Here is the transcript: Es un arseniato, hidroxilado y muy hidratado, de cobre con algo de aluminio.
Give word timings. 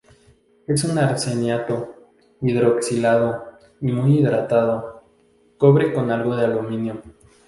Es 0.65 0.83
un 0.83 0.97
arseniato, 0.97 1.93
hidroxilado 2.41 3.59
y 3.81 3.91
muy 3.91 4.17
hidratado, 4.17 5.03
de 5.51 5.57
cobre 5.59 5.93
con 5.93 6.09
algo 6.09 6.35
de 6.35 6.45
aluminio. 6.45 7.03